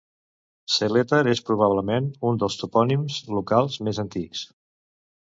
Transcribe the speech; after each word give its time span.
Seletar 0.75 1.17
és 1.33 1.41
probablement 1.49 2.07
un 2.29 2.39
dels 2.43 2.57
topònims 2.61 3.19
locals 3.35 3.77
més 3.89 4.01
antics. 4.05 4.43